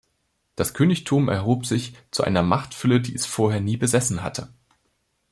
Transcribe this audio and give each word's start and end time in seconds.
Das 0.55 0.73
Königtum 0.73 1.29
erhob 1.29 1.67
sich 1.67 1.93
zu 2.09 2.23
einer 2.23 2.41
Machtfülle, 2.41 3.01
die 3.01 3.13
es 3.13 3.27
vorher 3.27 3.61
nie 3.61 3.77
besessen 3.77 4.23
hatte. 4.23 4.49